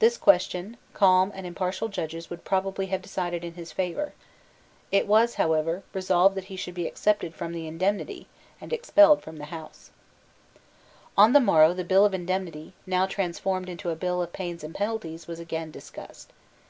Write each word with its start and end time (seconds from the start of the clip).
This 0.00 0.18
question 0.18 0.76
calm 0.92 1.32
and 1.34 1.46
impartial 1.46 1.88
judges 1.88 2.28
would 2.28 2.44
probably 2.44 2.88
have 2.88 3.00
decided 3.00 3.42
in 3.42 3.54
his 3.54 3.72
favour. 3.72 4.12
It 4.92 5.06
was, 5.06 5.36
however, 5.36 5.82
resolved 5.94 6.34
that 6.34 6.44
he 6.52 6.56
should 6.56 6.74
be 6.74 6.86
excepted 6.86 7.34
from 7.34 7.54
the 7.54 7.66
Indemnity, 7.66 8.26
and 8.60 8.70
expelled 8.70 9.22
from 9.22 9.38
the 9.38 9.46
House, 9.46 9.92
On 11.16 11.32
the 11.32 11.40
morrow 11.40 11.72
the 11.72 11.84
Bill 11.84 12.04
of 12.04 12.12
Indemnity, 12.12 12.74
now 12.84 13.06
transformed 13.06 13.70
into 13.70 13.88
a 13.88 13.96
Bill 13.96 14.20
of 14.20 14.34
Pains 14.34 14.62
and 14.62 14.74
Penalties, 14.74 15.26
was 15.26 15.40
again 15.40 15.70
discussed. 15.70 16.34